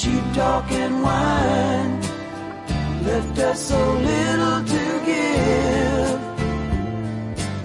cheap 0.00 0.24
talk 0.32 0.72
and 0.72 1.02
wine 1.02 2.00
left 3.04 3.38
us 3.38 3.68
so 3.68 3.80
little 4.10 4.64
to 4.74 4.84
give. 5.04 6.20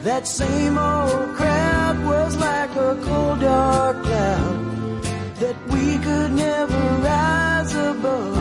That 0.04 0.28
same 0.28 0.78
old 0.78 1.34
crowd 1.38 1.98
was 2.04 2.36
like 2.36 2.72
a 2.72 3.00
cold 3.06 3.40
dark 3.40 4.04
cloud 4.04 5.04
that 5.42 5.56
we 5.70 5.98
could 6.00 6.34
never 6.34 6.82
rise 7.10 7.74
above. 7.74 8.35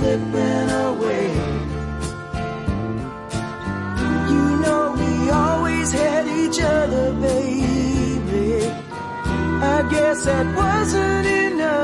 slipping 0.00 0.70
away. 0.88 1.26
You 4.32 4.44
know 4.62 4.82
we 5.00 5.30
always 5.30 5.92
had 5.92 6.24
each 6.40 6.58
other, 6.60 7.12
baby. 7.26 8.66
I 9.76 9.78
guess 9.90 10.24
that 10.24 10.46
wasn't 10.56 11.26
enough. 11.26 11.79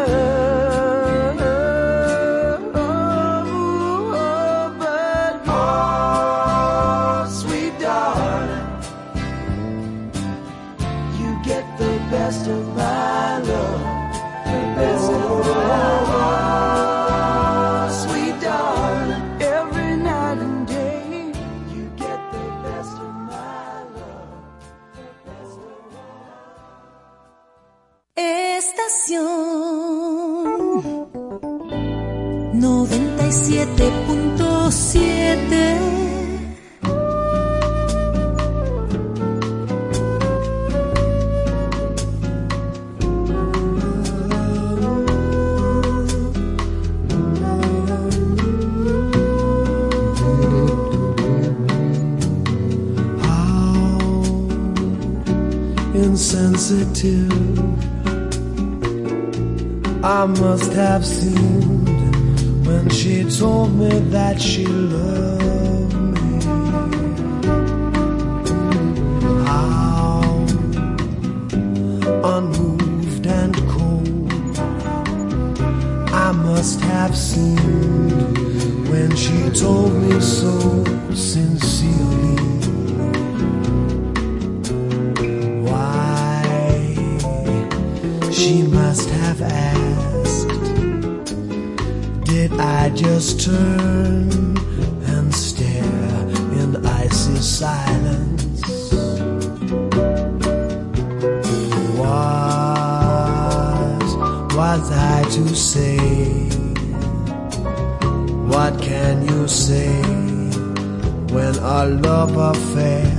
too. 57.06 57.28
I 60.02 60.26
must 60.26 60.72
have 60.72 61.04
seemed 61.04 61.88
when 62.66 62.88
she 62.98 63.14
told 63.38 63.70
me 63.80 63.92
that 64.16 64.40
she 64.40 64.66
loved 64.66 65.94
me. 66.14 66.36
How 69.46 70.22
unmoved 72.34 73.26
and 73.40 73.54
cold 73.74 74.58
I 76.26 76.32
must 76.32 76.80
have 76.80 77.14
seemed 77.16 78.38
when 78.90 79.10
she 79.14 79.38
told 79.62 79.92
me 80.02 80.20
so 80.20 80.54
since. 81.14 81.65
I 92.58 92.90
just 92.94 93.44
turn 93.44 94.56
and 95.04 95.34
stare 95.34 96.28
in 96.60 96.86
icy 96.86 97.36
silence. 97.36 98.92
What 101.98 102.46
was 104.56 104.90
I 104.90 105.22
to 105.32 105.54
say? 105.54 105.98
What 108.48 108.80
can 108.80 109.24
you 109.28 109.46
say 109.48 110.00
when 111.34 111.58
our 111.58 111.86
love 111.86 112.36
affair? 112.36 113.15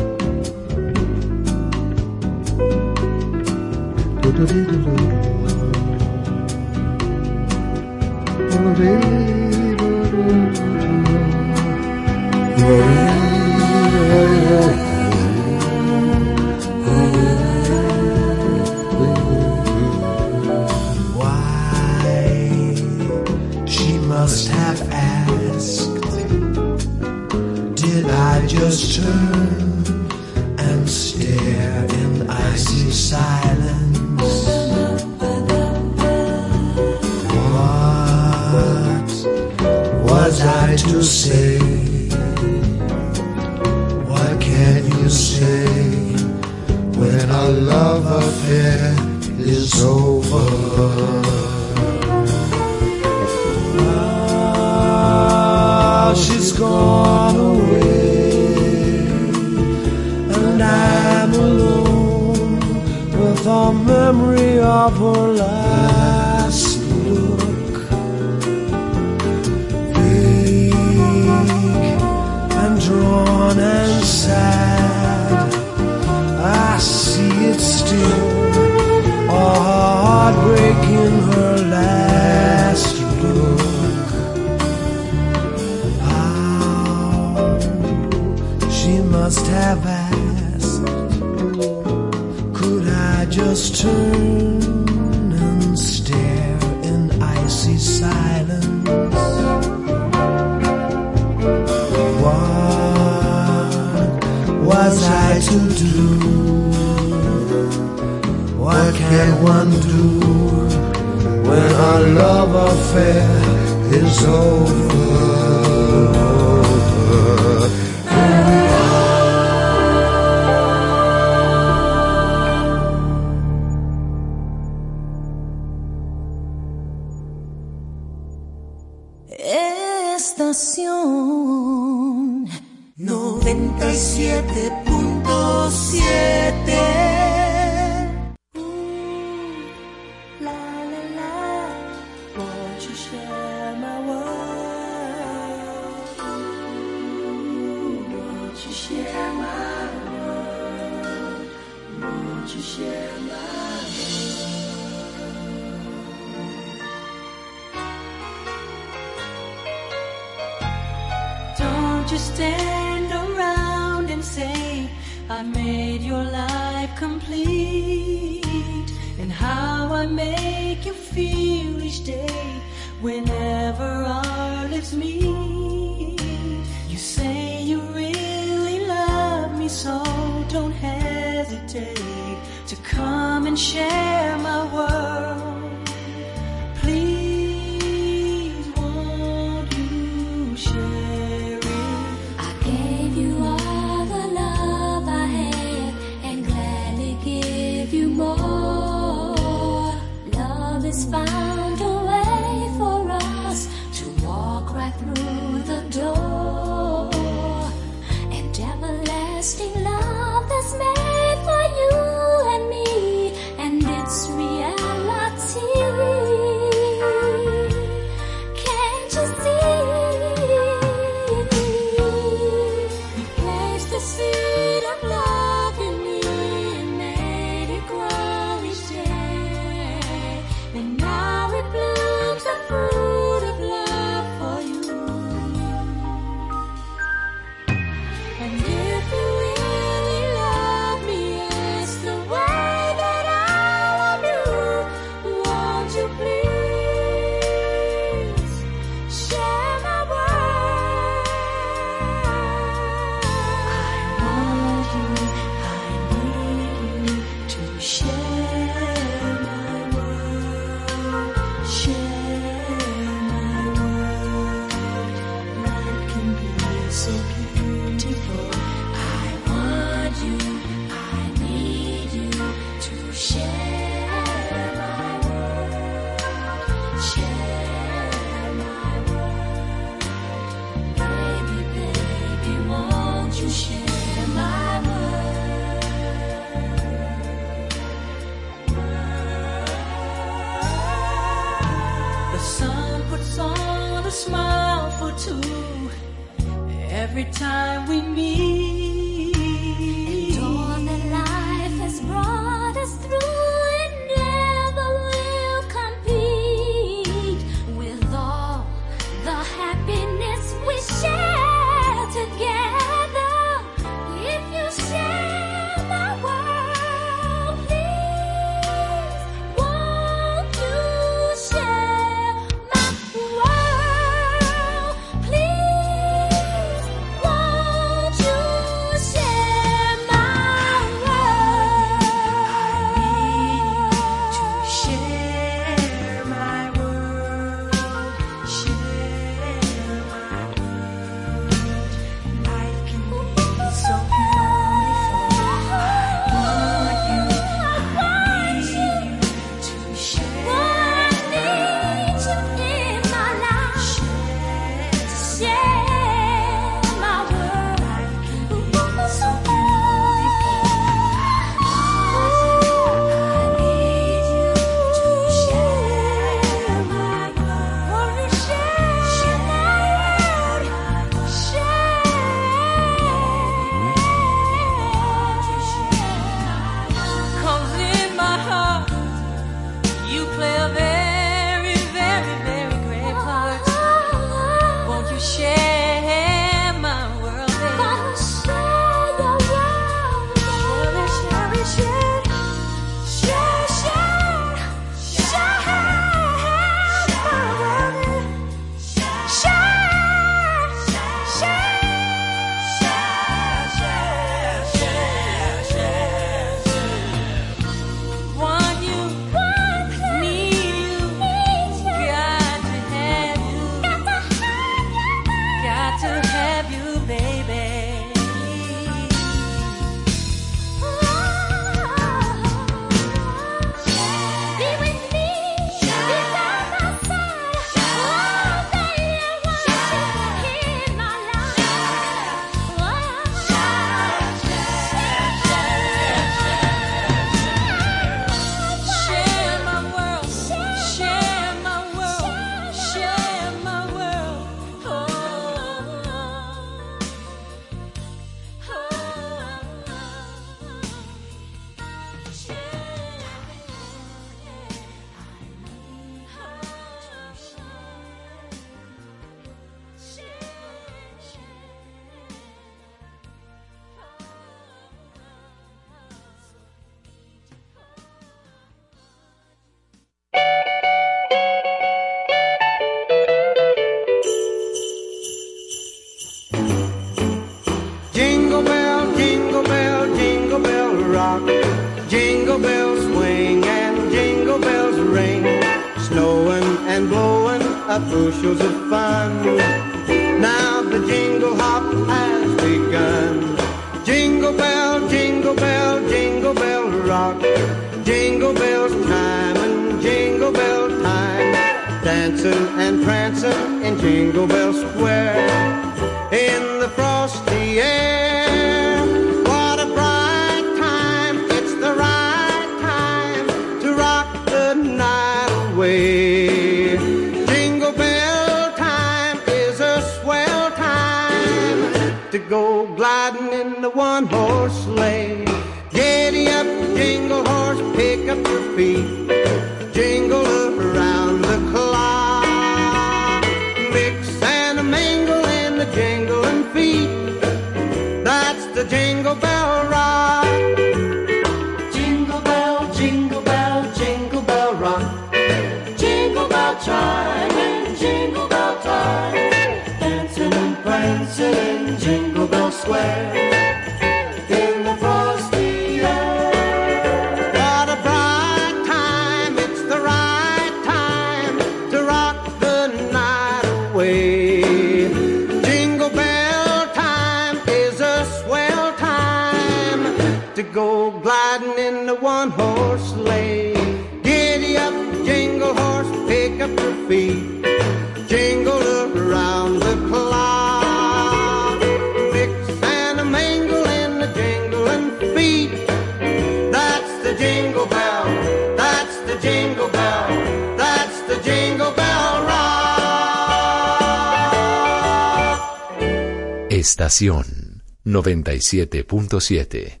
97.7. 598.58 600.00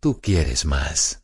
Tú 0.00 0.20
quieres 0.20 0.64
más. 0.64 1.20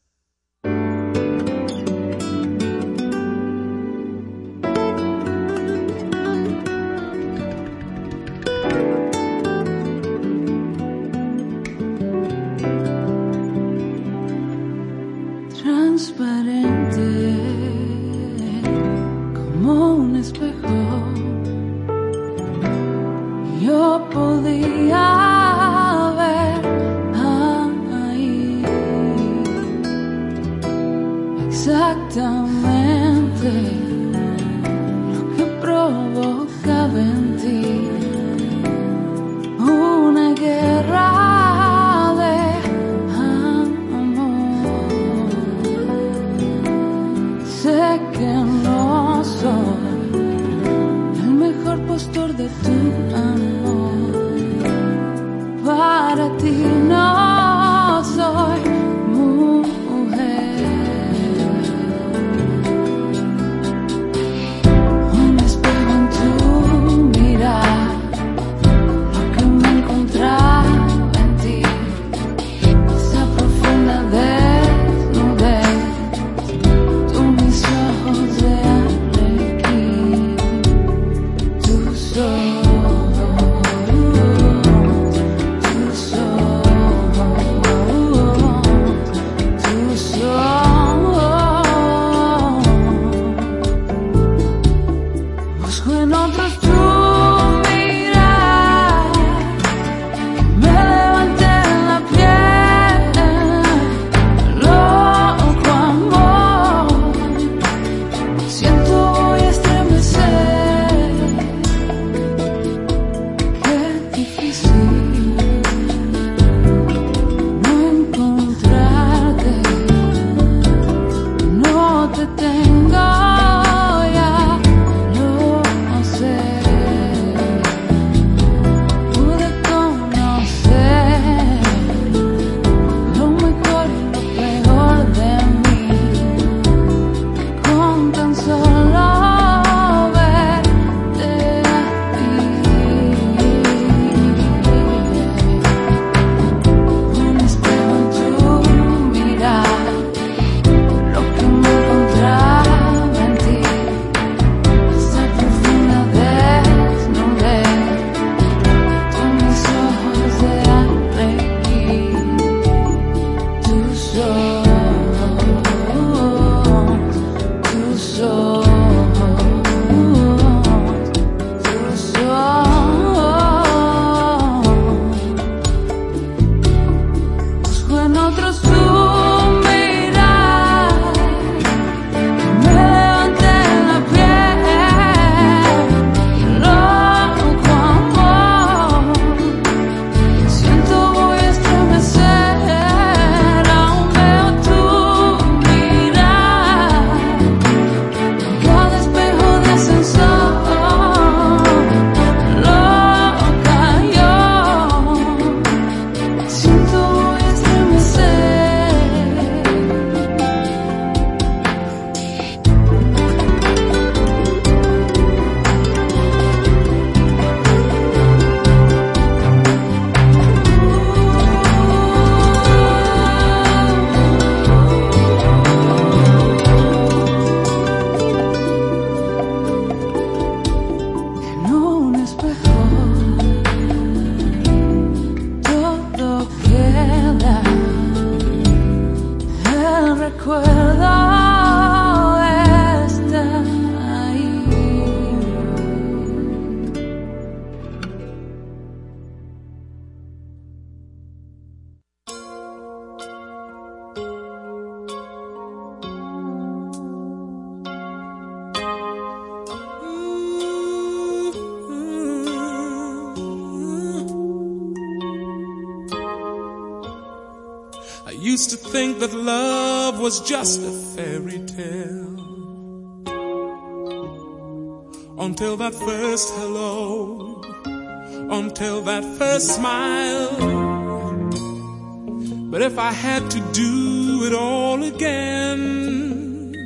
if 282.94 283.00
I 283.00 283.10
had 283.10 283.50
to 283.50 283.60
do 283.72 284.44
it 284.46 284.54
all 284.54 285.02
again, 285.02 286.76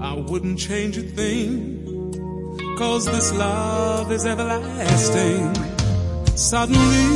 I 0.00 0.14
wouldn't 0.14 0.58
change 0.58 0.98
a 0.98 1.02
thing, 1.02 1.54
cause 2.76 3.04
this 3.06 3.32
love 3.32 4.10
is 4.10 4.26
everlasting. 4.26 5.54
Suddenly, 6.36 7.15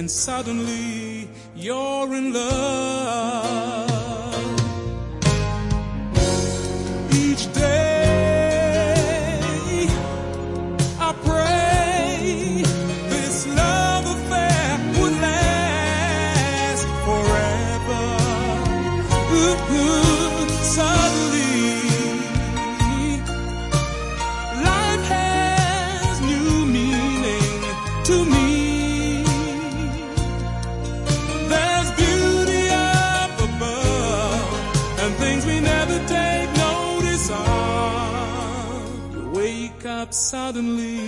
and 0.00 0.10
suddenly 0.10 1.28
you're 1.54 2.14
in 2.14 2.32
love. 2.32 2.89
suddenly 40.30 40.99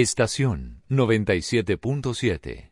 Estación 0.00 0.84
97.7 0.88 2.70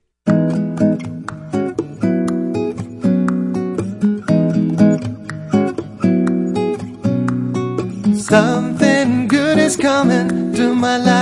Something 8.15 9.27
good 9.27 9.59
is 9.59 9.77
coming 9.77 10.53
to 10.55 10.73
my 10.77 10.99
life. 10.99 11.16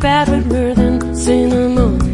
bad 0.00 0.28
with 0.28 0.46
more 0.46 0.74
than 0.74 1.14
cinnamon. 1.14 2.07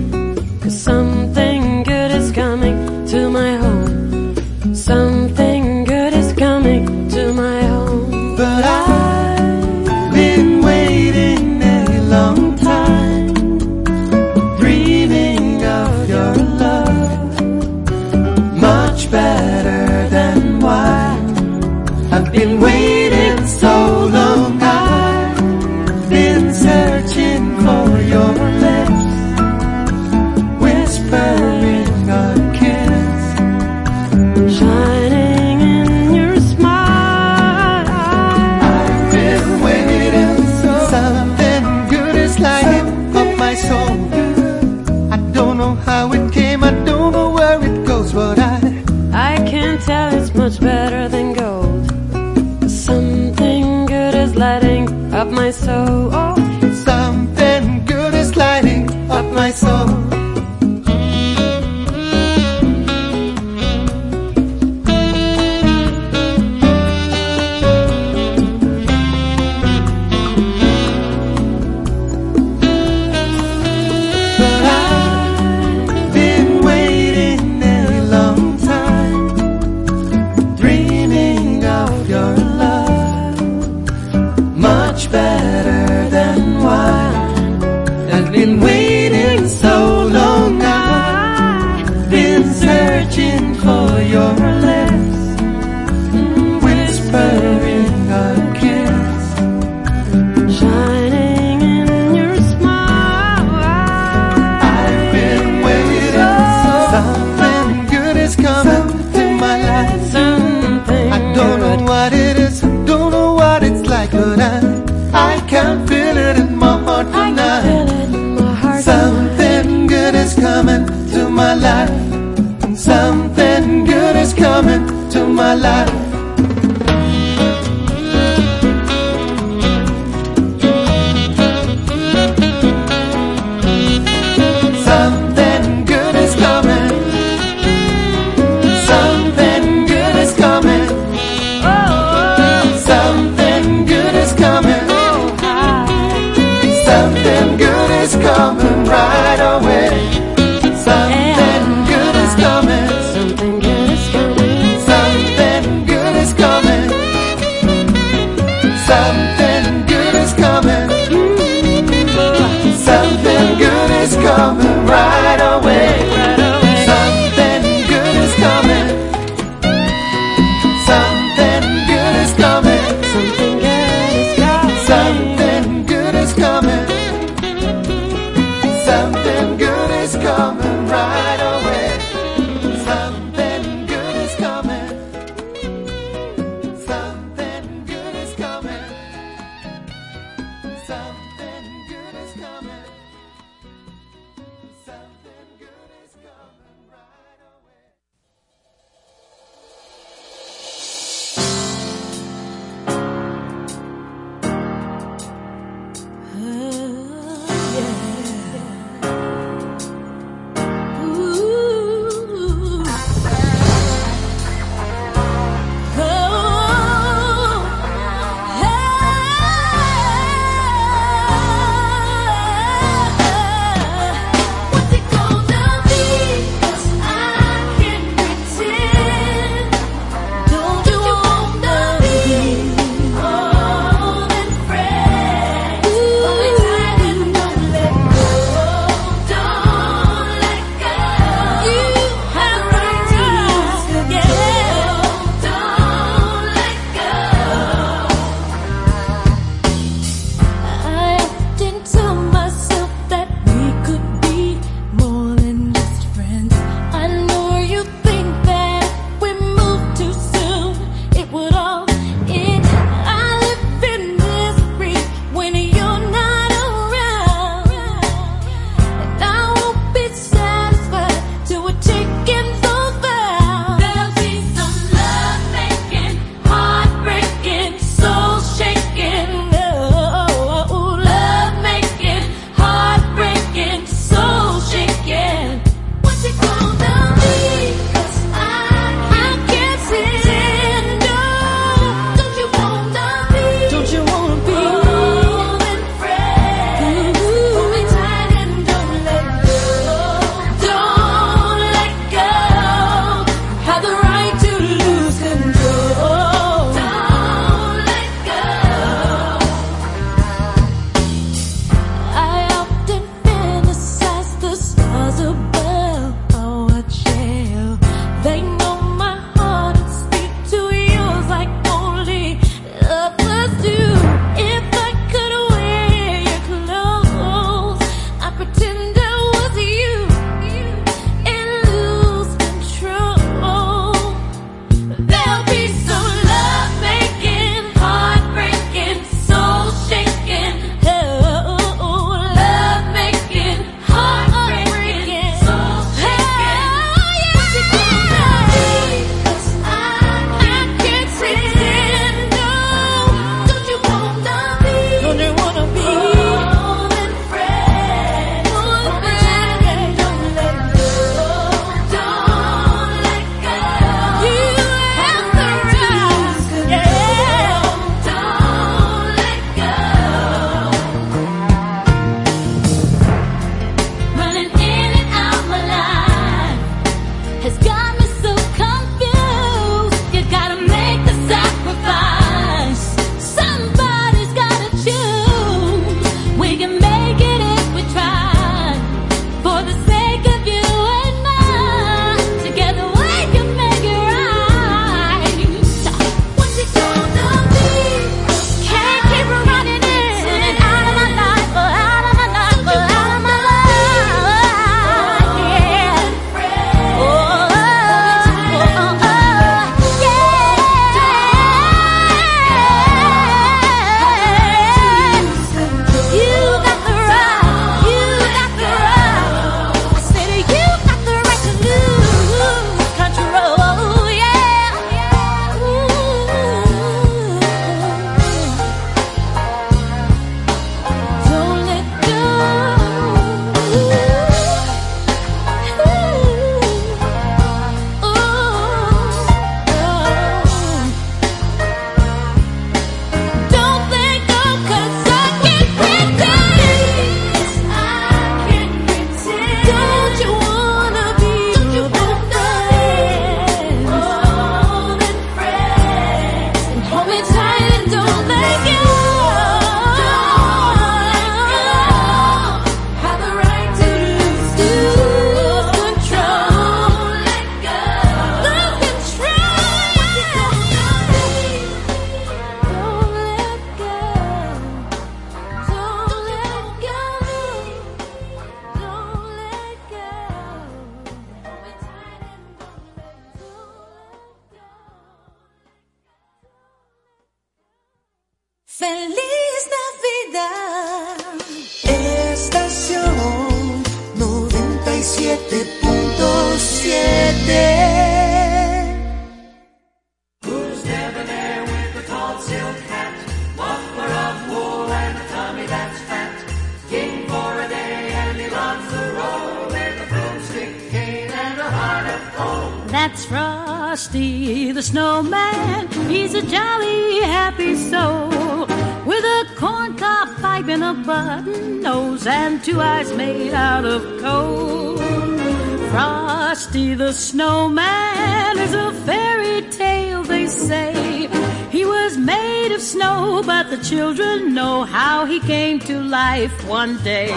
Life 536.85 536.96
one 536.96 537.04
day. 537.04 537.28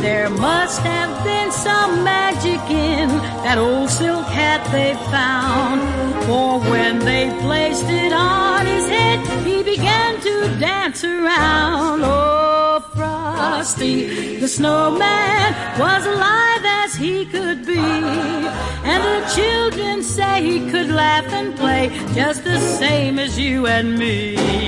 There 0.00 0.30
must 0.30 0.80
have 0.80 1.24
been 1.24 1.50
some 1.52 2.04
magic 2.04 2.60
in 2.70 3.08
that 3.44 3.58
old 3.58 3.90
silk 3.90 4.26
hat 4.26 4.62
they 4.72 4.94
found. 5.10 5.80
For 6.26 6.60
when 6.70 6.98
they 7.00 7.30
placed 7.40 7.88
it 7.88 8.12
on 8.12 8.66
his 8.66 8.86
head, 8.88 9.18
he 9.46 9.62
began 9.62 10.20
to 10.20 10.34
dance 10.58 11.04
around. 11.04 12.02
Oh, 12.04 12.80
Frosty, 12.94 14.38
the 14.40 14.48
snowman 14.48 15.54
was 15.78 16.06
alive 16.06 16.64
as 16.82 16.94
he 16.94 17.26
could 17.26 17.66
be. 17.66 17.86
And 18.90 19.00
the 19.10 19.20
children 19.34 20.02
say 20.02 20.42
he 20.42 20.70
could 20.70 20.90
laugh 20.90 21.26
and 21.32 21.54
play 21.56 21.90
just 22.14 22.44
the 22.44 22.58
same 22.58 23.18
as 23.18 23.38
you 23.38 23.66
and 23.66 23.98
me. 23.98 24.63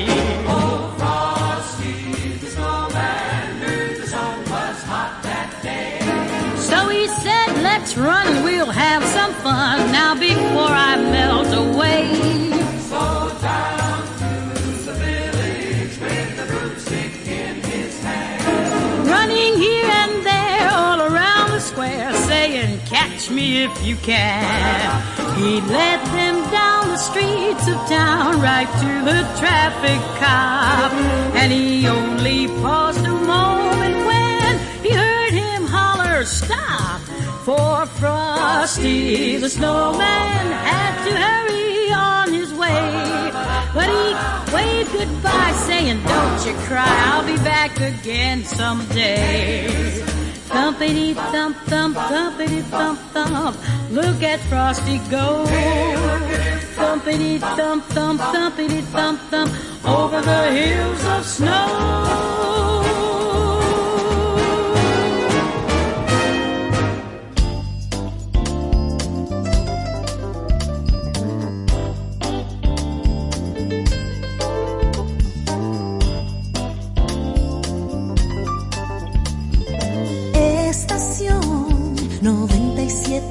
Let's 7.87 7.99
run 7.99 8.27
and 8.27 8.45
we'll 8.45 8.67
have 8.67 9.05
some 9.05 9.33
fun 9.45 9.93
now 9.93 10.13
before 10.19 10.75
I 10.75 10.97
melt 10.97 11.53
away. 11.55 12.11
Running 19.09 19.55
here 19.55 19.85
and 19.85 20.27
there 20.27 20.69
all 20.73 21.01
around 21.01 21.53
the 21.53 21.61
square 21.61 22.13
saying, 22.27 22.81
catch 22.87 23.31
me 23.31 23.63
if 23.63 23.87
you 23.87 23.95
can. 23.97 25.37
He 25.37 25.61
led 25.61 26.01
them 26.07 26.51
down 26.51 26.89
the 26.89 26.97
streets 26.97 27.69
of 27.69 27.77
town 27.89 28.41
right 28.41 28.69
to 28.81 29.05
the 29.05 29.23
traffic 29.39 30.01
cop. 30.19 30.93
And 31.37 31.53
he 31.53 31.87
only 31.87 32.49
paused 32.49 33.06
For 37.47 37.87
Frosty 38.01 39.37
the 39.37 39.49
snowman 39.49 40.47
had 40.51 41.05
to 41.05 41.13
hurry 41.15 41.93
on 41.93 42.33
his 42.35 42.53
way. 42.53 43.31
But 43.73 43.89
he 43.89 44.53
waved 44.53 44.91
goodbye 44.91 45.53
saying, 45.53 46.03
don't 46.03 46.45
you 46.45 46.55
cry, 46.67 46.93
I'll 47.07 47.25
be 47.25 47.37
back 47.45 47.79
again 47.79 48.43
someday. 48.43 49.69
Thumpity 50.49 51.15
thump 51.15 51.57
thump, 51.69 51.97
thumpity 51.97 52.65
thump 52.65 52.99
thump. 53.13 53.57
Look 53.93 54.25
at 54.25 54.41
Frosty 54.51 54.99
go. 55.09 55.47
Thumpity 56.75 57.39
thump 57.39 57.85
thump, 57.85 58.21
thumpity 58.23 58.83
thump 58.87 59.21
thump. 59.31 59.53
Over 59.87 60.21
the 60.21 60.51
hills 60.51 61.05
of 61.05 61.25
snow. 61.25 62.56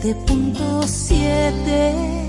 de 0.05 0.13
pontos 0.13 0.91
siete. 0.91 2.24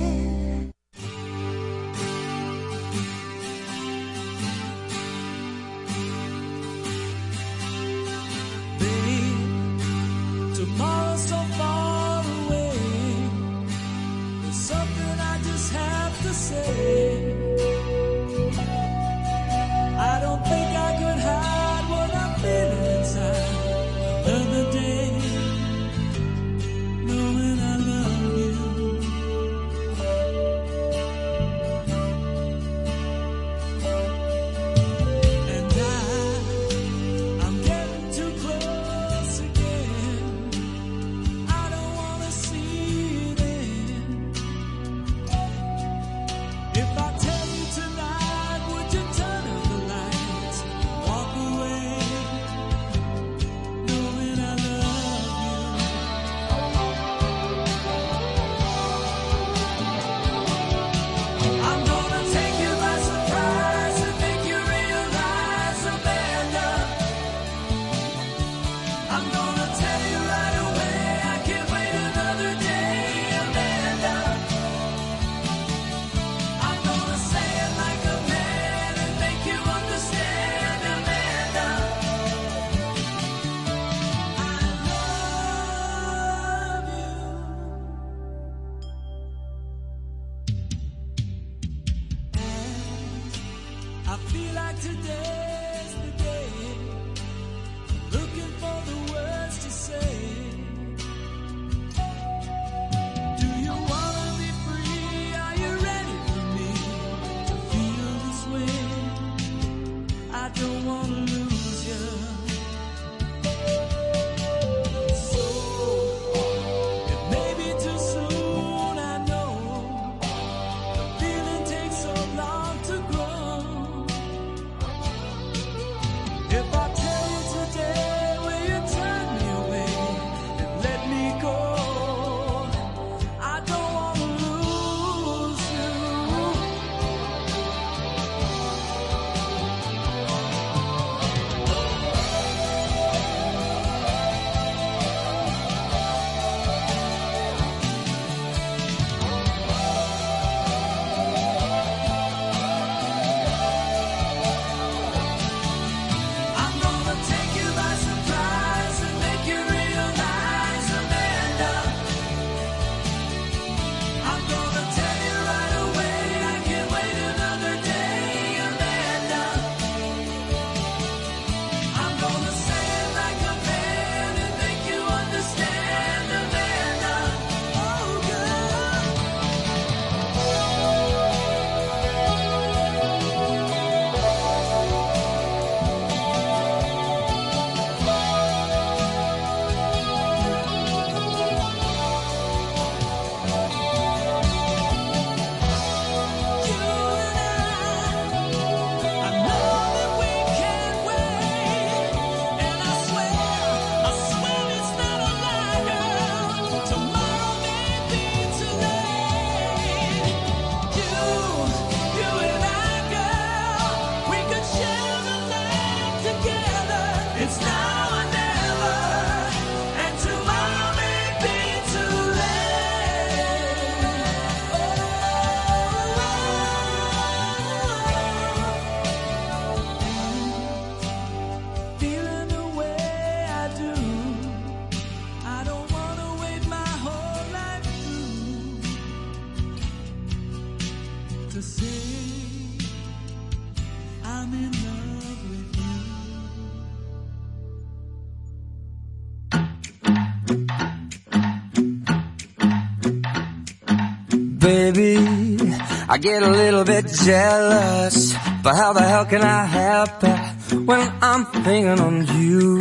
I 256.17 256.19
get 256.19 256.43
a 256.43 256.49
little 256.49 256.83
bit 256.83 257.07
jealous, 257.09 258.33
but 258.63 258.75
how 258.75 258.95
the 258.95 259.03
hell 259.03 259.27
can 259.27 259.43
I 259.43 259.67
help 259.67 260.25
it 260.25 260.87
when 260.87 261.13
I'm 261.21 261.45
thinking 261.63 262.01
on 262.01 262.27
you? 262.41 262.79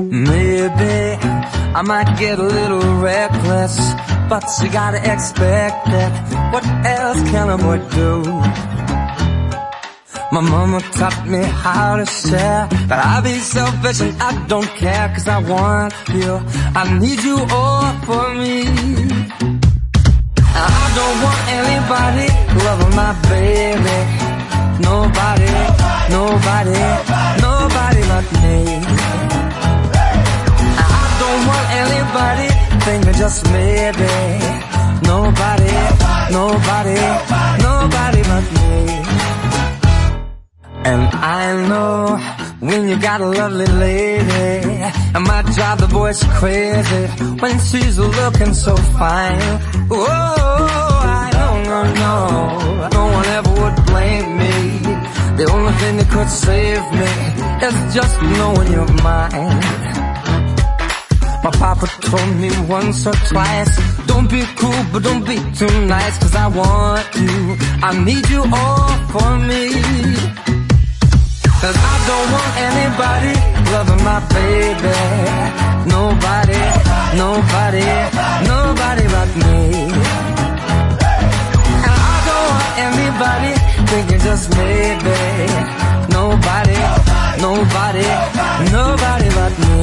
Maybe 0.00 1.18
I 1.78 1.82
might 1.82 2.16
get 2.16 2.38
a 2.38 2.44
little 2.44 3.02
reckless, 3.02 3.76
but 4.28 4.44
you 4.62 4.70
gotta 4.70 4.98
expect 4.98 5.88
it. 5.88 6.12
What 6.52 6.64
else 6.86 7.20
can 7.32 7.50
a 7.50 7.58
boy 7.58 7.78
do? 7.90 8.22
My 10.30 10.40
mama 10.40 10.78
taught 10.92 11.26
me 11.26 11.42
how 11.42 11.96
to 11.96 12.06
share, 12.06 12.68
but 12.88 13.00
I 13.00 13.20
be 13.20 13.36
selfish 13.40 14.00
and 14.00 14.14
I 14.22 14.46
don't 14.46 14.70
care 14.76 15.08
cause 15.08 15.26
I 15.26 15.38
want 15.38 15.92
you. 16.14 16.38
I 16.80 16.98
need 17.00 17.20
you 17.24 17.38
all 17.50 17.92
for 18.06 18.32
me. 18.36 18.97
Baby. 23.30 23.98
Nobody, 24.88 25.52
nobody, 26.16 26.80
nobody 27.46 28.02
but 28.10 28.26
me. 28.42 28.56
I 30.80 31.02
don't 31.20 31.42
want 31.50 31.66
anybody 31.82 32.48
just 33.18 33.44
maybe. 33.50 34.14
Nobody, 35.02 35.74
nobody, 36.38 36.98
nobody 37.66 38.22
but 38.30 38.46
me. 38.56 38.76
And 40.90 41.02
I 41.40 41.66
know 41.68 42.16
when 42.60 42.88
you 42.88 42.96
got 43.00 43.20
a 43.20 43.26
lovely 43.26 43.66
lady, 43.66 44.56
it 45.16 45.22
might 45.28 45.46
drive 45.56 45.78
the 45.80 45.88
boys 45.88 46.22
crazy 46.38 47.04
when 47.42 47.58
she's 47.58 47.98
looking 47.98 48.54
so 48.54 48.76
fine. 48.76 49.40
Oh, 49.90 50.97
Don't 51.78 51.94
no 52.90 53.04
one 53.18 53.26
ever 53.38 53.52
would 53.60 53.76
blame 53.86 54.36
me. 54.36 54.54
The 55.38 55.46
only 55.54 55.72
thing 55.80 55.94
that 55.98 56.08
could 56.10 56.28
save 56.28 56.84
me 57.00 57.12
is 57.68 57.94
just 57.94 58.14
knowing 58.34 58.72
you're 58.72 58.92
mine. 59.06 59.62
My 61.44 61.52
papa 61.62 61.86
told 62.10 62.34
me 62.42 62.50
once 62.66 63.06
or 63.06 63.14
twice, 63.30 63.74
don't 64.08 64.28
be 64.28 64.42
cruel, 64.58 64.84
but 64.92 65.04
don't 65.04 65.24
be 65.24 65.38
too 65.54 65.74
nice, 65.86 66.18
cause 66.18 66.34
I 66.34 66.48
want 66.48 67.06
you, 67.14 67.56
I 67.88 67.90
need 68.08 68.28
you 68.28 68.42
all 68.42 68.90
for 69.14 69.30
me. 69.38 69.62
Cause 71.62 71.78
I 71.92 71.96
don't 72.10 72.28
want 72.34 72.52
anybody 72.70 73.34
loving 73.74 74.02
my 74.10 74.20
baby. 74.34 74.98
Nobody, 75.94 76.62
nobody, 77.22 77.86
nobody 78.50 79.04
but 79.14 79.30
me. 79.42 79.97
Anybody 82.86 83.52
thinking 83.90 84.20
just 84.20 84.46
maybe. 84.56 85.18
Nobody, 86.18 86.78
nobody, 87.46 88.06
nobody 88.76 89.28
but 89.38 89.54
me. 89.66 89.82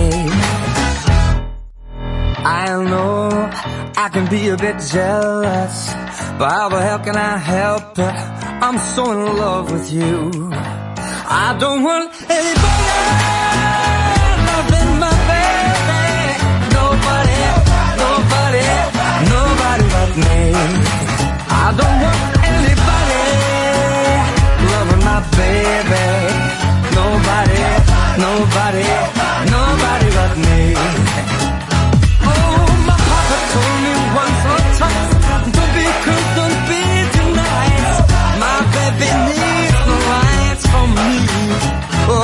I 2.63 2.65
know 2.91 3.29
I 4.03 4.09
can 4.13 4.25
be 4.29 4.49
a 4.49 4.57
bit 4.57 4.77
jealous, 4.95 5.75
but 6.39 6.49
how 6.57 6.69
the 6.69 6.81
hell 6.87 6.99
can 6.99 7.17
I 7.17 7.37
help 7.37 7.97
it? 7.97 8.15
I'm 8.65 8.77
so 8.93 9.03
in 9.11 9.21
love 9.43 9.71
with 9.71 9.91
you. 9.91 10.31
I 11.27 11.55
don't 11.59 11.81
want 11.83 12.09
anybody 12.37 12.85
loving 14.49 14.91
my 15.03 15.13
baby. 15.31 16.05
Nobody, 16.77 17.39
nobody, 18.03 18.65
nobody 19.33 19.85
but 19.95 20.11
me. 20.23 20.41
I 21.63 21.73
don't 21.79 22.01
want 22.03 22.34
baby. 25.33 26.05
Nobody, 26.95 27.63
nobody, 28.25 28.85
nobody 29.51 30.07
but 30.17 30.33
me. 30.45 30.61
Oh, 32.23 32.65
my 32.87 32.97
papa 33.09 33.37
told 33.51 33.77
me 33.85 33.93
once 34.19 34.41
oh, 34.45 34.53
or 34.53 34.63
twice, 34.77 35.13
don't 35.55 35.71
be 35.75 35.85
cruel, 36.03 36.25
don't 36.39 36.59
be 36.69 36.81
too 37.15 37.29
nice. 37.35 37.97
My 38.43 38.57
baby 38.75 39.09
needs 39.27 39.79
no 39.87 39.95
rights 40.13 40.63
from 40.71 40.87
me. 40.95 41.11
Oh, 42.07 42.23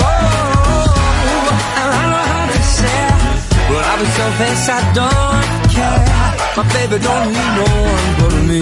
and 1.80 1.88
I 1.89 1.99
don't 1.99 2.10
know 2.14 2.26
how 2.34 2.45
to 2.54 2.60
share, 2.76 3.20
but 3.70 3.84
I 3.91 3.93
be 3.99 4.08
selfish, 4.18 4.64
I 4.70 4.80
don't 4.99 5.47
care. 5.76 6.04
My 6.58 6.64
baby 6.74 6.97
don't 7.04 7.26
need 7.36 7.52
no 7.60 7.68
one 7.91 8.10
but 8.20 8.36
me. 8.49 8.62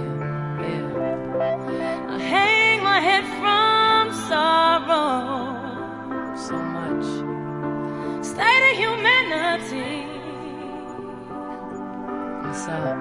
yeah. 0.63 2.09
I 2.09 2.17
hang 2.17 2.83
my 2.83 2.99
head 2.99 3.25
from 3.39 4.11
sorrow. 4.27 5.13
So 6.35 6.55
much. 6.77 7.07
State 8.25 8.63
of 8.71 8.75
humanity. 8.83 9.93
What's 12.41 12.67
up? 12.67 12.97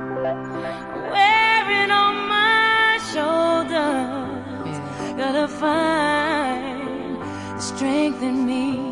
Wearing 1.14 1.92
on 2.04 2.14
my 2.28 2.98
shoulders. 3.12 4.76
Gotta 5.16 5.48
find 5.48 7.16
the 7.56 7.60
strength 7.60 8.22
in 8.22 8.46
me. 8.46 8.91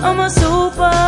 I'm 0.00 0.20
a 0.20 0.30
superwoman. 0.30 1.07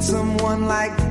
Someone 0.00 0.66
like 0.66 1.07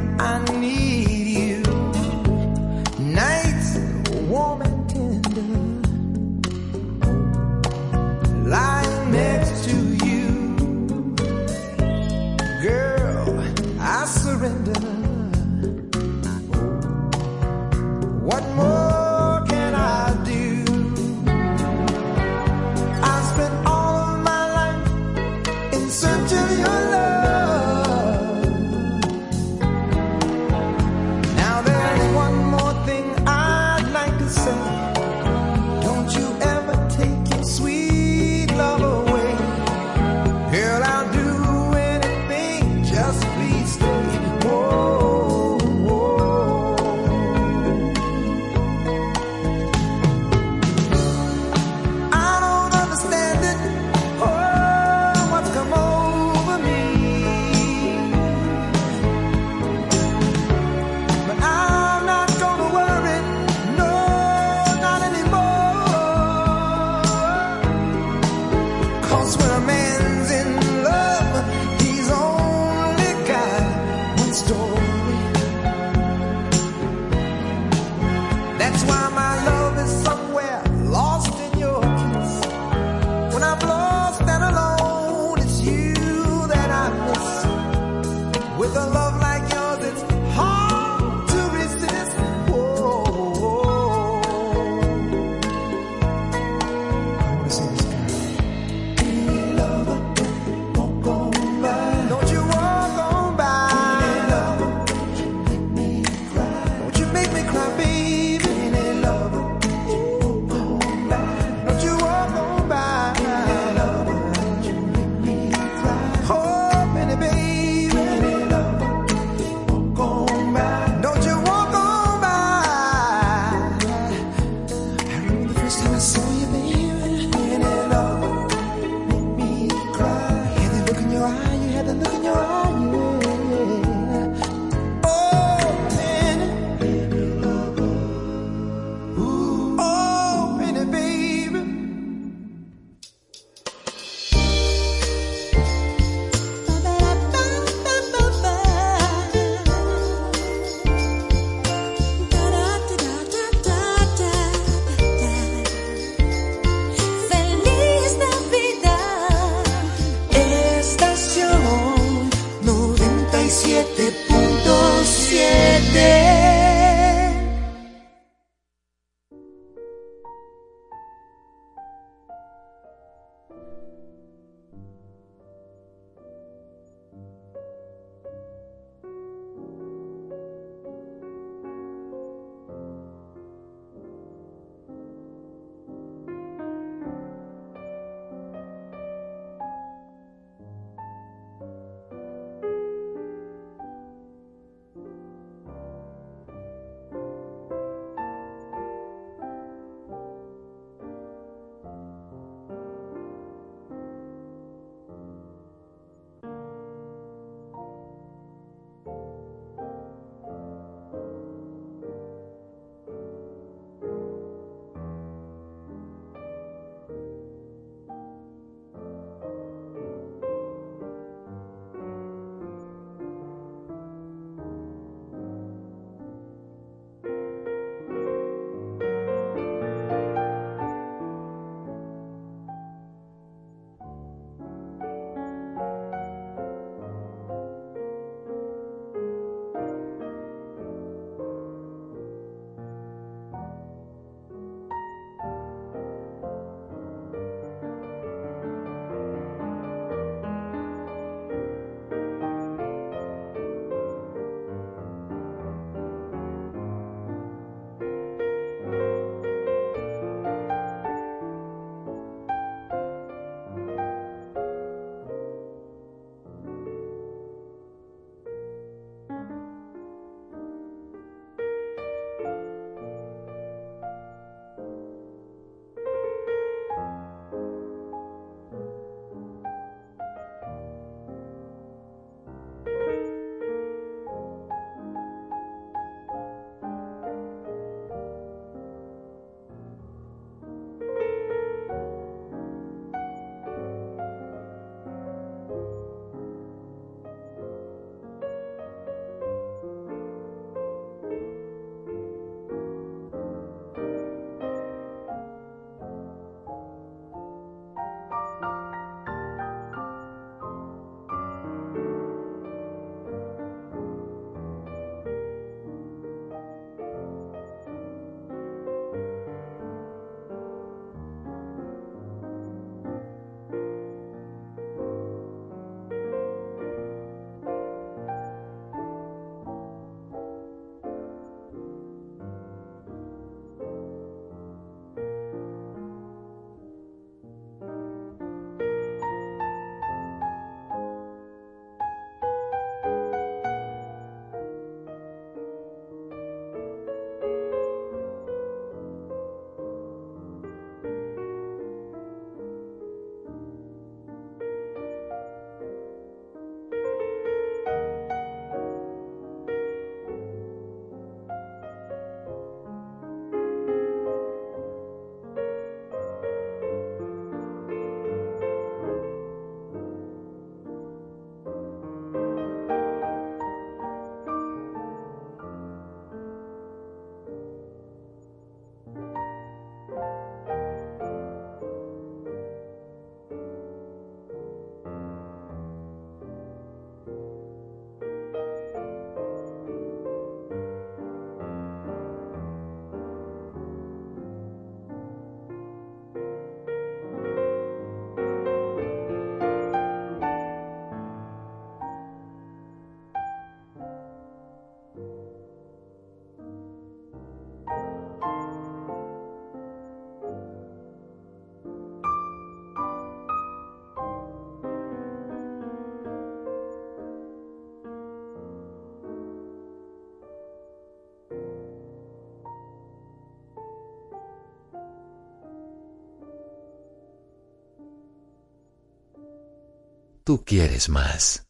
tú 430.47 430.63
quieres 430.63 431.09
más. 431.09 431.67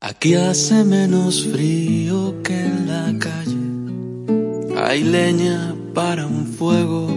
Aquí 0.00 0.36
hace 0.36 0.84
menos 0.84 1.44
frío 1.44 2.40
que 2.44 2.56
en 2.56 2.86
la 2.86 3.06
calle. 3.18 4.80
Hay 4.80 5.02
leña 5.02 5.74
para 5.92 6.24
un 6.24 6.46
fuego. 6.46 7.08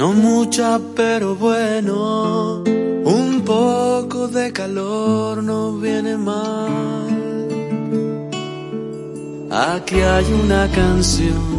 No 0.00 0.14
mucha, 0.14 0.80
pero 0.96 1.36
bueno. 1.36 2.64
Un 3.04 3.42
poco 3.44 4.26
de 4.26 4.52
calor 4.52 5.44
no 5.44 5.78
viene 5.78 6.16
mal. 6.16 7.46
Aquí 9.52 10.00
hay 10.00 10.24
una 10.44 10.68
canción 10.72 11.55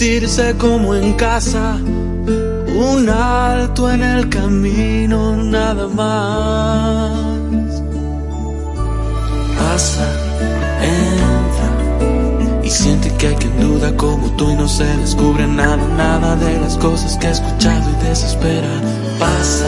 Sentirse 0.00 0.56
como 0.56 0.94
en 0.94 1.12
casa. 1.12 1.76
Un 1.76 3.06
alto 3.10 3.90
en 3.90 4.02
el 4.02 4.30
camino, 4.30 5.36
nada 5.36 5.86
más. 5.88 7.82
Pasa, 9.58 10.08
entra 10.80 12.64
y 12.64 12.70
siente 12.70 13.14
que 13.18 13.26
hay 13.26 13.34
quien 13.34 13.60
duda 13.60 13.94
como 13.98 14.30
tú 14.36 14.50
y 14.50 14.54
no 14.54 14.66
se 14.68 14.84
descubre 14.84 15.46
nada, 15.46 15.86
nada 15.98 16.34
de 16.36 16.58
las 16.60 16.78
cosas 16.78 17.18
que 17.18 17.26
ha 17.26 17.32
escuchado 17.32 17.90
y 17.90 18.08
desespera. 18.08 18.80
Pasa, 19.18 19.66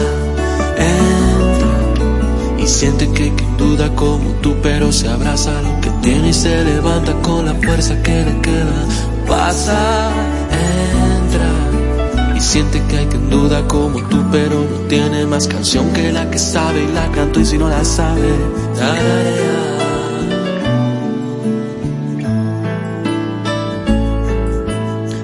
entra 0.79 2.57
y 2.57 2.65
siente 2.65 3.07
que 3.11 3.25
hay 3.25 3.31
quien 3.33 3.57
duda 3.57 3.95
como 3.95 4.31
tú, 4.41 4.55
pero 4.63 4.91
se 4.91 5.07
abraza 5.09 5.61
lo 5.61 5.79
que 5.79 5.91
tiene 6.01 6.29
y 6.29 6.33
se 6.33 6.63
levanta 6.63 7.13
con 7.21 7.45
la 7.45 7.53
fuerza 7.53 8.01
que 8.01 8.25
le 8.25 8.41
queda. 8.41 9.12
Pasa, 9.27 10.11
entra 10.51 12.35
y 12.35 12.41
siente 12.41 12.81
que 12.87 12.97
hay 12.97 13.05
quien 13.07 13.29
duda 13.29 13.67
como 13.67 13.99
tú, 14.07 14.17
pero 14.31 14.55
no 14.69 14.87
tiene 14.87 15.25
más 15.25 15.47
canción 15.47 15.91
que 15.93 16.11
la 16.11 16.29
que 16.29 16.39
sabe 16.39 16.83
y 16.83 16.91
la 16.91 17.09
canto 17.11 17.39
y 17.39 17.45
si 17.45 17.57
no 17.57 17.69
la 17.69 17.83
sabe. 17.83 18.29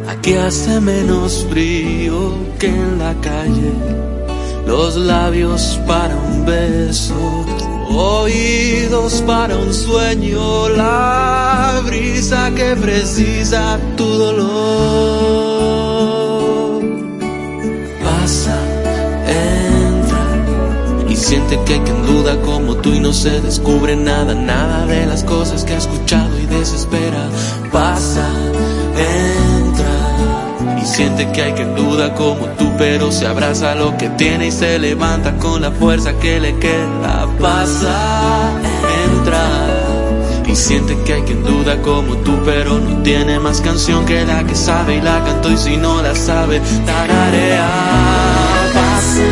Aquí 0.08 0.34
hace 0.34 0.80
menos 0.80 1.45
frío 1.50 2.34
que 2.60 2.68
en 2.68 3.00
la 3.00 3.14
calle. 3.22 3.74
Los 4.66 4.95
labios 4.95 5.80
para 5.88 6.16
un 6.16 6.45
beso, 6.45 7.45
oídos 7.90 9.22
para 9.24 9.58
un 9.58 9.74
sueño, 9.74 10.70
la 10.70 11.82
brisa 11.86 12.52
que 12.56 12.76
precisa 12.76 13.80
tu 13.98 14.06
dolor. 14.06 14.50
Pasa, 18.04 18.58
entra 19.28 20.26
y 21.10 21.16
siente 21.16 21.60
que 21.66 21.82
quien 21.84 22.06
duda 22.06 22.40
como 22.42 22.76
tú 22.76 22.94
y 22.94 23.00
no 23.00 23.14
se 23.14 23.42
descubre 23.42 23.96
nada, 23.96 24.36
nada 24.36 24.86
de 24.86 25.06
las 25.06 25.24
cosas 25.24 25.64
que 25.64 25.74
ha 25.74 25.78
escuchado 25.78 26.40
y 26.40 26.46
desespera. 26.46 27.30
Pasa, 27.72 28.28
siente 31.00 31.32
que 31.32 31.41
hay 31.41 31.54
quien 31.54 31.76
duda 31.76 32.14
como 32.14 32.45
tú, 32.58 32.74
pero 32.78 33.10
se 33.10 33.26
abraza 33.26 33.74
lo 33.74 33.95
que 33.95 34.10
tiene 34.10 34.47
y 34.47 34.52
se 34.52 34.78
levanta 34.78 35.38
con 35.38 35.62
la 35.62 35.72
fuerza 35.72 36.12
que 36.20 36.41
le 36.41 36.60
queda. 36.60 37.26
Pasa, 37.39 38.52
entra 39.06 39.45
y 40.45 40.54
siente 40.58 40.97
que 41.06 41.14
hay 41.14 41.22
quien 41.22 41.41
duda 41.41 41.82
como 41.84 42.18
tú, 42.18 42.38
pero 42.43 42.80
no 42.80 43.02
tiene 43.02 43.39
más 43.39 43.62
canción 43.62 44.06
que 44.06 44.26
la 44.26 44.43
que 44.43 44.56
sabe 44.56 44.97
y 44.97 45.02
la 45.02 45.24
cantó 45.24 45.50
y 45.50 45.58
si 45.58 45.78
no 45.78 46.02
la 46.02 46.14
sabe, 46.14 46.60
tararea. 46.86 47.70
Pasa, 48.74 49.24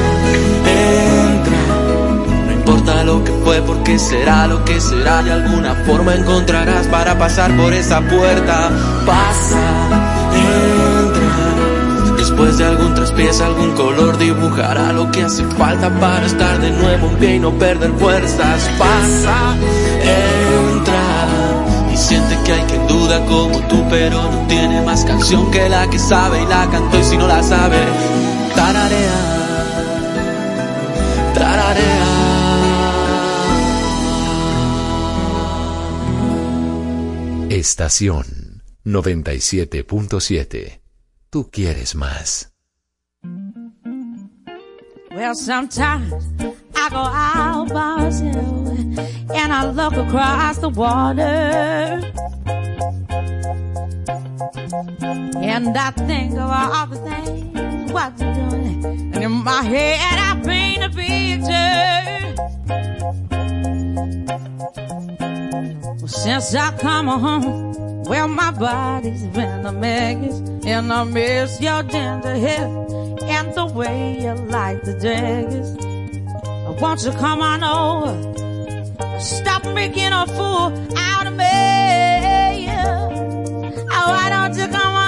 entra. 0.63 1.57
No 2.45 2.53
importa 2.53 3.03
lo 3.03 3.25
que 3.25 3.33
fue, 3.43 3.61
porque 3.61 3.99
será 3.99 4.47
lo 4.47 4.63
que 4.63 4.79
será. 4.79 5.21
De 5.21 5.33
alguna 5.33 5.75
forma 5.85 6.15
encontrarás 6.15 6.87
para 6.87 7.19
pasar 7.19 7.57
por 7.57 7.73
esa 7.73 7.99
puerta. 7.99 8.71
Pasa. 9.05 9.76
Después 12.37 12.59
de 12.59 12.65
algún 12.65 12.93
traspiés, 12.93 13.41
algún 13.41 13.71
color 13.71 14.15
dibujará 14.19 14.93
lo 14.93 15.11
que 15.11 15.23
hace 15.23 15.43
falta 15.57 15.89
para 15.99 16.23
estar 16.23 16.61
de 16.61 16.69
nuevo 16.69 17.07
en 17.07 17.15
pie 17.15 17.35
y 17.37 17.39
no 17.39 17.51
perder 17.57 17.91
fuerzas. 17.93 18.69
Pasa, 18.77 19.55
entra. 20.69 21.27
Y 21.91 21.97
siente 21.97 22.37
que 22.45 22.53
hay 22.53 22.61
quien 22.65 22.85
duda 22.85 23.25
como 23.25 23.59
tú, 23.67 23.83
pero 23.89 24.21
no 24.21 24.45
tiene 24.45 24.83
más 24.83 25.03
canción 25.03 25.49
que 25.49 25.67
la 25.67 25.89
que 25.89 25.97
sabe 25.97 26.43
y 26.43 26.45
la 26.45 26.69
cantó 26.69 26.99
y 26.99 27.03
si 27.05 27.17
no 27.17 27.27
la 27.27 27.41
sabe, 27.41 27.79
tararea. 28.55 29.33
Estación 37.49 38.61
97.7. 38.85 40.86
Tú 41.29 41.49
quieres 41.51 41.93
más. 41.93 42.53
Well, 45.11 45.35
sometimes 45.35 46.13
I 46.73 46.89
go 46.89 46.97
out 46.97 47.69
by 47.73 48.05
and 49.35 49.51
I 49.51 49.65
look 49.65 49.93
across 49.93 50.59
the 50.59 50.69
water. 50.69 52.01
And 55.41 55.77
I 55.77 55.91
think 55.91 56.33
of 56.33 56.49
all 56.49 56.87
the 56.87 56.97
things 56.97 57.91
what 57.91 58.17
you're 58.19 58.33
doing. 58.33 58.85
And 59.13 59.23
in 59.23 59.31
my 59.31 59.63
head 59.63 60.19
I 60.19 60.41
paint 60.45 60.83
a 60.83 60.89
picture. 60.89 62.07
Well, 65.63 66.07
since 66.07 66.53
I 66.53 66.77
come 66.77 67.07
home, 67.07 68.03
well, 68.03 68.27
my 68.27 68.51
body's 68.51 69.23
been 69.27 69.65
a 69.65 69.71
mess. 69.71 70.39
And 70.65 70.91
I 70.91 71.03
miss 71.05 71.61
your 71.61 71.81
ginger 71.83 72.35
hair 72.35 72.67
and 73.23 73.53
the 73.55 73.65
way 73.73 74.19
you 74.21 74.33
like 74.33 74.83
the 74.83 74.93
dress. 74.99 75.75
Won't 76.81 77.03
you 77.03 77.11
come 77.11 77.41
on 77.41 77.63
over? 77.63 79.19
Stop 79.19 79.63
making 79.73 80.11
a 80.11 80.27
fool 80.27 80.73
out 80.97 81.25
of 81.25 81.33
me. 81.33 82.67
Oh, 83.89 84.07
why 84.13 84.29
don't 84.29 84.55
you 84.57 84.67
come 84.67 84.93
on 84.93 85.06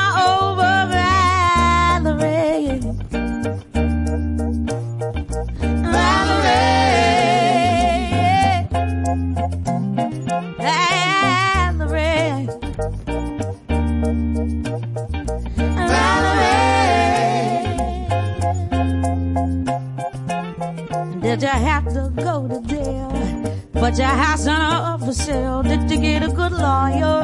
But 23.89 23.97
your 23.97 24.07
house 24.07 24.45
on 24.45 24.61
up 24.61 24.99
for 24.99 25.13
sale. 25.13 25.63
Did 25.63 25.89
you 25.89 25.97
get 25.97 26.21
a 26.21 26.27
good 26.27 26.51
lawyer? 26.51 27.23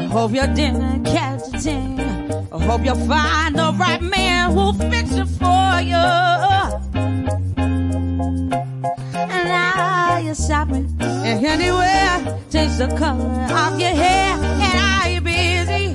I 0.00 0.08
hope 0.10 0.32
you 0.32 0.46
didn't 0.54 1.04
catch 1.04 1.52
a 1.52 1.58
thing. 1.58 2.00
I 2.00 2.64
hope 2.64 2.82
you'll 2.82 3.06
find 3.06 3.56
the 3.56 3.74
right 3.78 4.00
man 4.00 4.52
who'll 4.52 4.72
fix 4.72 5.12
it 5.12 5.26
for 5.26 5.82
you. 5.82 6.06
And 9.34 9.44
now 9.52 10.16
you're 10.16 10.34
shopping 10.34 10.96
and 10.98 11.44
anywhere. 11.44 12.40
Change 12.50 12.78
the 12.78 12.86
color 12.96 13.28
of 13.52 13.78
your 13.78 13.90
hair. 13.90 14.38
And 14.40 14.78
are 14.80 15.10
you 15.10 15.20
busy? 15.20 15.94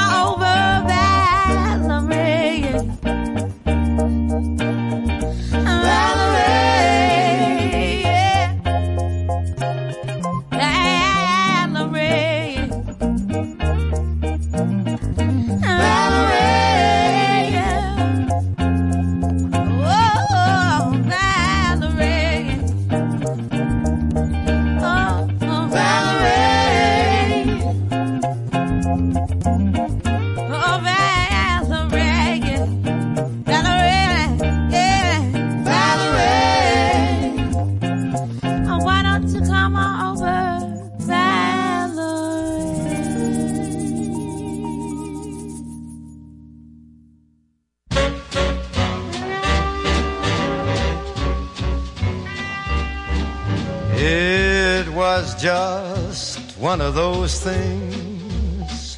things. 57.41 58.97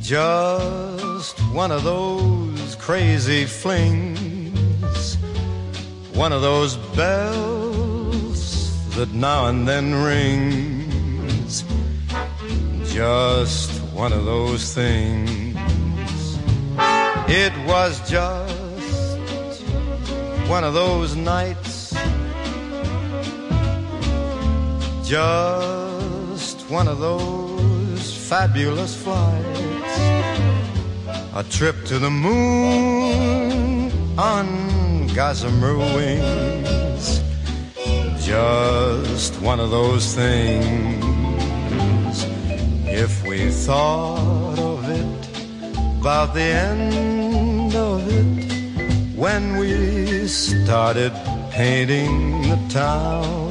Just 0.00 1.38
one 1.52 1.70
of 1.70 1.84
those 1.84 2.76
crazy 2.76 3.44
flings. 3.44 5.16
One 6.14 6.32
of 6.32 6.40
those 6.40 6.76
bells 6.96 8.40
that 8.94 9.12
now 9.12 9.48
and 9.48 9.68
then 9.68 9.94
rings. 9.94 11.64
Just 12.84 13.70
one 13.92 14.14
of 14.14 14.24
those 14.24 14.72
things. 14.72 15.58
It 17.28 17.52
was 17.66 18.00
just 18.08 19.62
one 20.48 20.64
of 20.64 20.72
those 20.72 21.14
nights. 21.16 21.94
Just 25.06 25.65
one 26.68 26.88
of 26.88 26.98
those 26.98 28.28
fabulous 28.28 28.94
flights. 29.00 29.98
A 31.34 31.44
trip 31.48 31.76
to 31.84 31.98
the 31.98 32.10
moon 32.10 33.92
on 34.18 35.06
gossamer 35.14 35.76
wings. 35.76 37.22
Just 38.24 39.40
one 39.40 39.60
of 39.60 39.70
those 39.70 40.14
things. 40.14 40.56
If 42.88 43.24
we 43.24 43.50
thought 43.50 44.58
of 44.58 44.88
it, 44.88 45.28
about 46.00 46.34
the 46.34 46.40
end 46.40 47.74
of 47.76 48.08
it, 48.08 49.16
when 49.16 49.56
we 49.58 50.26
started 50.26 51.12
painting 51.52 52.42
the 52.42 52.58
town 52.68 53.45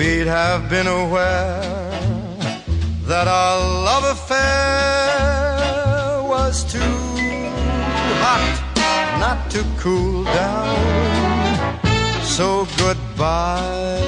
we'd 0.00 0.26
have 0.26 0.70
been 0.70 0.86
aware 0.86 1.60
that 3.10 3.28
our 3.28 3.58
love 3.88 4.04
affair 4.16 5.52
was 6.22 6.64
too 6.64 6.96
hot 8.24 8.56
not 9.20 9.50
to 9.50 9.62
cool 9.76 10.24
down. 10.24 11.74
So 12.24 12.66
goodbye, 12.78 14.00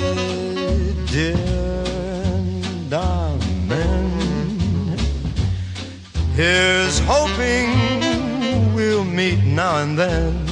dear. 1.10 1.52
Here's 6.34 6.98
hoping 7.00 7.68
we'll 8.74 9.04
meet 9.04 9.44
now 9.44 9.82
and 9.82 9.98
then. 9.98 10.46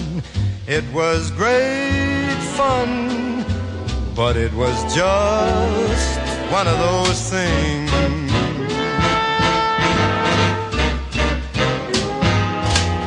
It 0.67 0.85
was 0.93 1.31
great 1.31 2.37
fun 2.59 3.10
but 4.21 4.37
it 4.37 4.53
was 4.53 4.77
just 4.95 6.21
one 6.53 6.69
of 6.69 6.79
those 6.79 7.19
things. 7.31 7.91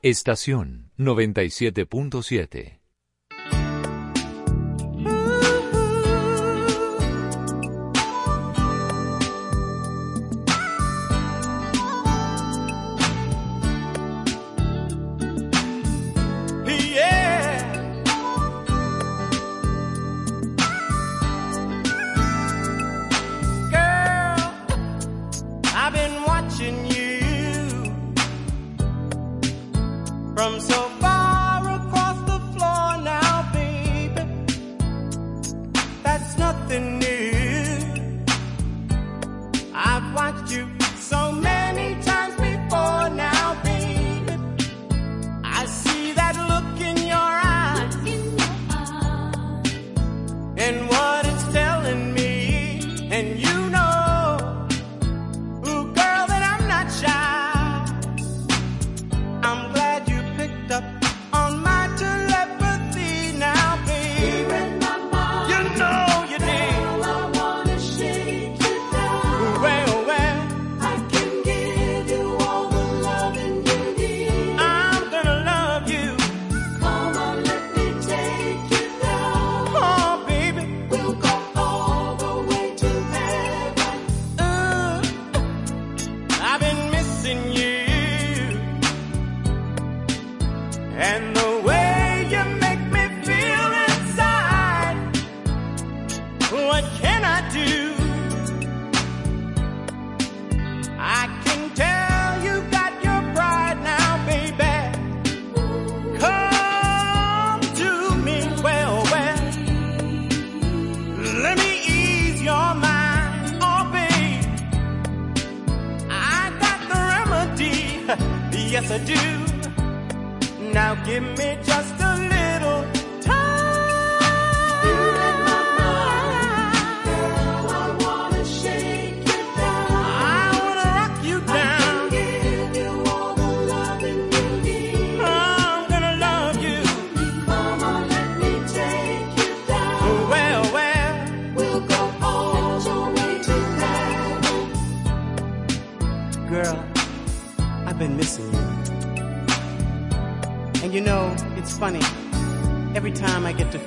Estación 0.07 0.91
97.7 0.99 2.84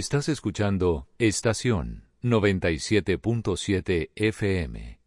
Estás 0.00 0.30
escuchando 0.30 1.08
Estación 1.18 2.04
97.7 2.22 4.08
FM. 4.16 4.98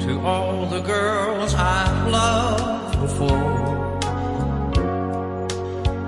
To 0.00 0.20
all 0.20 0.66
the 0.66 0.82
girls 0.82 1.54
I've 1.54 2.08
loved 2.10 3.00
before 3.00 3.98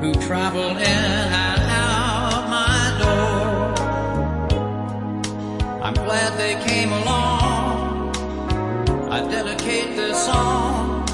who 0.03 0.12
traveled 0.27 0.77
in 0.77 1.08
dedicate 9.69 9.97
this 9.97 10.24
song 10.24 11.05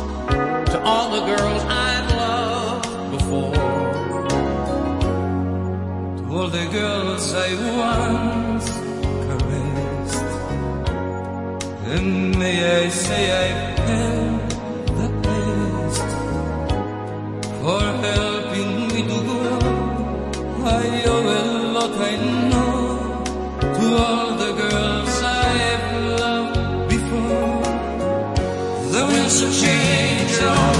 to 0.66 0.80
all 0.82 1.10
the 1.10 1.26
girls 1.26 1.62
I've 1.64 2.10
loved 2.14 3.10
before. 3.10 3.54
To 6.18 6.24
all 6.32 6.48
the 6.48 6.66
girls 6.70 7.34
I 7.34 7.50
once 7.82 8.68
caressed. 9.26 10.24
And 11.94 12.38
may 12.38 12.84
I 12.84 12.88
say 12.88 13.22
I 13.44 13.63
show. 30.44 30.73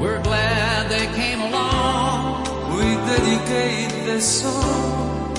We're 0.00 0.22
glad 0.22 0.90
they 0.90 1.06
came 1.14 1.40
along. 1.40 2.42
We 2.76 2.96
dedicate 3.06 4.04
this 4.04 4.42
song 4.42 5.34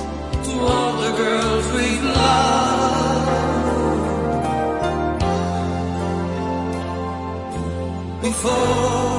to 0.45 0.53
all 0.71 0.93
the 1.01 1.11
girls 1.17 1.65
we 1.73 1.99
love. 1.99 3.27
Before 8.21 9.18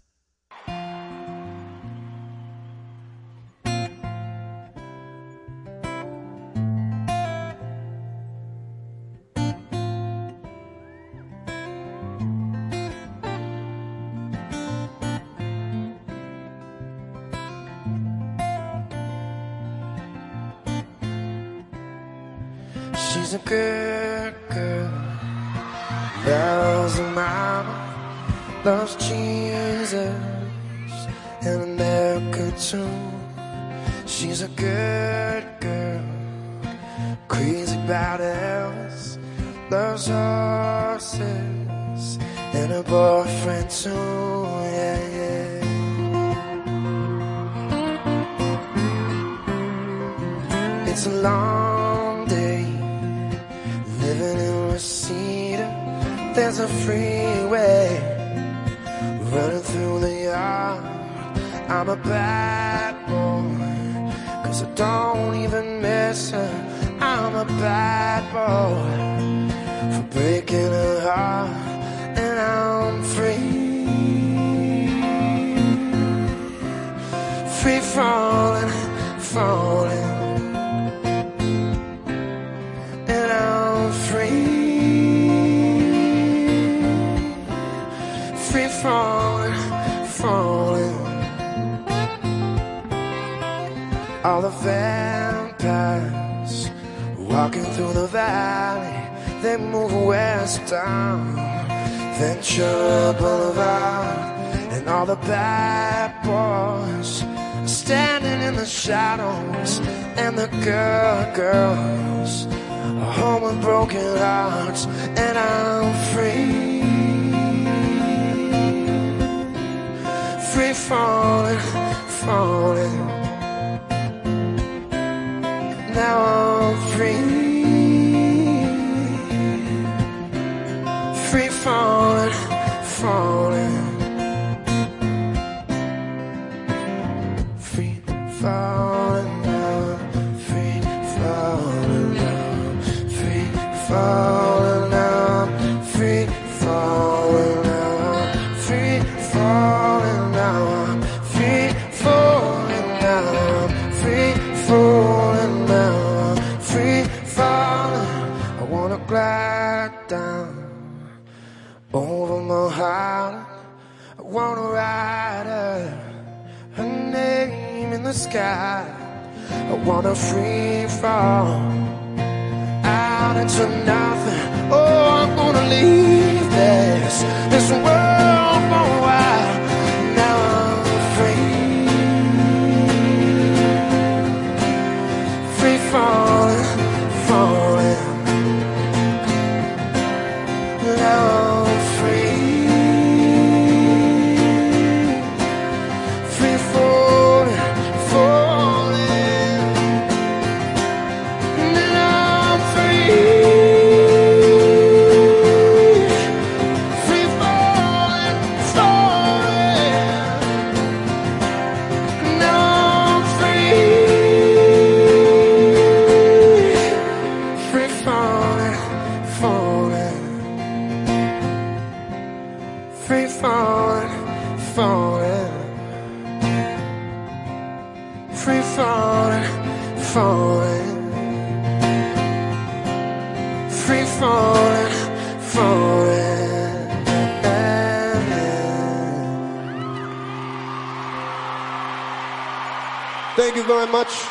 very 243.73 243.87
much. 243.89 244.25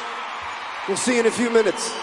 We'll 0.87 0.99
see 0.99 1.15
you 1.15 1.21
in 1.21 1.27
a 1.27 1.31
few 1.31 1.49
minutes. 1.49 2.00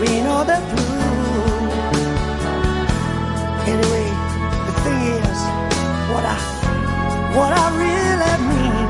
rain 0.00 0.26
or 0.26 0.44
the 0.44 0.58
blue. 0.70 0.92
Anyway, 3.72 4.08
the 4.66 4.74
thing 4.84 5.00
is, 5.18 5.38
what 6.12 6.24
I, 6.24 6.38
what 7.36 7.52
I 7.52 7.66
really 7.82 8.34
mean, 8.52 8.86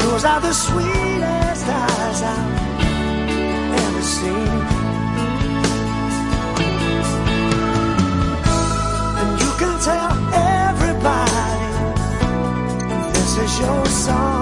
yours 0.00 0.24
are 0.24 0.40
the 0.40 0.52
sweetest 0.52 1.66
eyes 1.66 2.22
I've 2.22 2.56
ever 3.84 4.02
seen. 4.16 4.52
And 9.20 9.30
you 9.42 9.50
can 9.60 9.74
tell 9.88 10.12
everybody 10.68 11.46
this 13.12 13.32
is 13.44 13.52
your 13.60 13.86
song. 13.86 14.37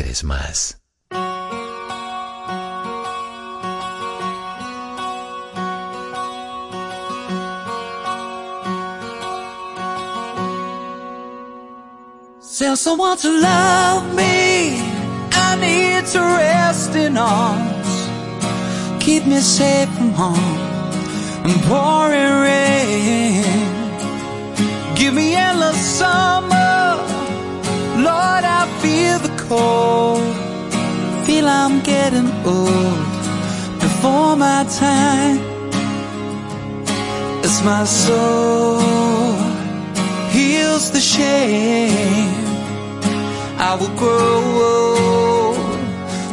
Quieres 0.00 0.24
más. 0.24 0.76
Tell 12.58 12.76
someone 12.76 13.16
to 13.18 13.30
love 13.30 14.14
me. 14.14 14.80
I 15.32 15.56
need 15.60 16.04
to 16.12 16.20
rest 16.20 16.94
in 16.94 17.16
arms. 17.16 18.08
Keep 19.02 19.26
me 19.26 19.40
safe 19.40 19.88
from 19.96 20.12
harm 20.12 20.58
and 21.44 21.56
pouring 21.68 22.34
rain. 22.48 23.44
Give 24.94 25.14
me 25.14 25.34
endless 25.34 25.78
summer. 25.98 26.96
Lord, 27.96 28.44
I 28.44 28.66
feel 28.82 29.18
the 29.18 29.29
cold. 29.50 30.22
Feel 31.26 31.46
I'm 31.48 31.76
getting 31.92 32.30
old 32.56 33.06
before 33.84 34.32
my 34.46 34.60
time. 34.84 35.38
As 37.46 37.56
my 37.70 37.84
soul 37.84 38.78
heals 40.36 40.84
the 40.94 41.02
shame. 41.14 42.34
I 43.68 43.70
will 43.80 43.94
grow 44.02 45.54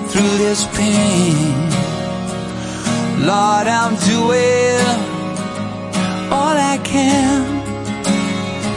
through 0.10 0.36
this 0.46 0.62
pain. 0.78 1.58
Lord, 3.30 3.68
I'm 3.82 3.96
doing 4.12 4.98
all 6.38 6.56
I 6.74 6.78
can 6.94 7.42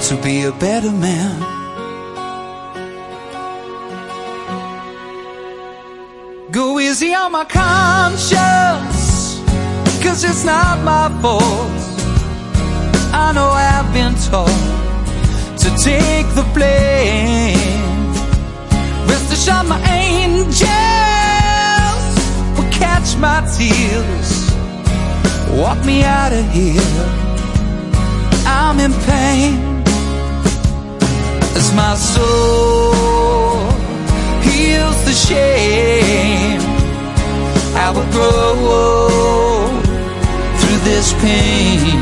to 0.06 0.14
be 0.26 0.34
a 0.44 0.52
better 0.52 0.92
man. 1.06 1.59
Go 6.50 6.80
easy 6.80 7.14
on 7.14 7.30
my 7.30 7.44
conscience, 7.44 9.40
cause 10.02 10.24
it's 10.24 10.44
not 10.44 10.82
my 10.82 11.08
fault. 11.22 11.70
I 13.14 13.30
know 13.32 13.50
I've 13.50 13.92
been 13.94 14.16
told 14.16 14.48
to 15.58 15.70
take 15.78 16.26
the 16.34 16.42
blame. 16.52 17.56
Rest 19.06 19.32
assured, 19.32 19.68
my 19.68 19.80
angels 19.92 20.66
will 22.58 22.70
catch 22.72 23.16
my 23.18 23.46
tears, 23.56 24.50
walk 25.56 25.78
me 25.84 26.02
out 26.02 26.32
of 26.32 26.50
here. 26.50 26.82
I'm 28.44 28.80
in 28.80 28.92
pain 29.06 29.84
as 31.54 31.72
my 31.76 31.94
soul 31.94 33.19
heals 34.60 34.98
the 35.08 35.16
shame. 35.28 36.60
I 37.84 37.88
will 37.94 38.10
grow 38.16 38.54
through 40.58 40.80
this 40.90 41.08
pain. 41.24 42.00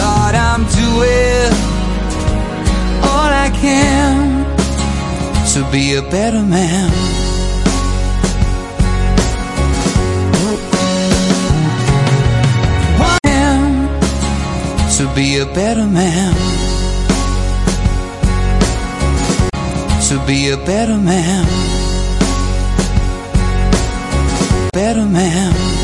Lord, 0.00 0.34
I'm 0.48 0.62
doing 0.80 1.52
all 3.10 3.30
I 3.46 3.48
can 3.64 4.14
to 5.52 5.60
be 5.72 5.84
a 5.94 6.02
better 6.02 6.42
man. 6.42 6.90
To 14.96 15.14
be 15.14 15.36
a 15.36 15.44
better 15.44 15.84
man. 15.84 16.65
To 20.08 20.24
be 20.24 20.50
a 20.50 20.56
better 20.56 20.96
man. 20.96 21.44
Better 24.72 25.04
man. 25.04 25.75